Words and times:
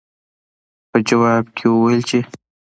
پۀ 0.91 0.97
جواب 1.07 1.45
کښې 1.55 1.67
يې 1.69 1.73
وويل 1.75 2.01
چې 2.09 2.19